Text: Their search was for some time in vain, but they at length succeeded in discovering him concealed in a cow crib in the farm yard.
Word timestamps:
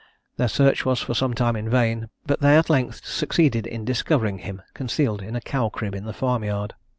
Their 0.37 0.47
search 0.47 0.83
was 0.83 0.99
for 0.99 1.13
some 1.13 1.35
time 1.35 1.55
in 1.55 1.69
vain, 1.69 2.09
but 2.25 2.39
they 2.39 2.57
at 2.57 2.71
length 2.71 3.05
succeeded 3.05 3.67
in 3.67 3.85
discovering 3.85 4.39
him 4.39 4.63
concealed 4.73 5.21
in 5.21 5.35
a 5.35 5.41
cow 5.41 5.69
crib 5.69 5.93
in 5.93 6.05
the 6.05 6.11
farm 6.11 6.43
yard. 6.43 6.73